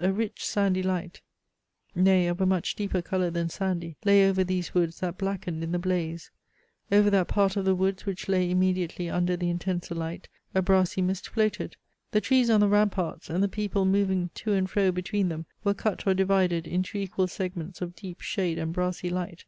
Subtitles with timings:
[0.00, 1.20] A rich sandy light,
[1.94, 5.70] (nay, of a much deeper colour than sandy,) lay over these woods that blackened in
[5.72, 6.30] the blaze.
[6.90, 11.02] Over that part of the woods which lay immediately under the intenser light, a brassy
[11.02, 11.76] mist floated.
[12.12, 15.74] The trees on the ramparts, and the people moving to and fro between them, were
[15.74, 19.44] cut or divided into equal segments of deep shade and brassy light.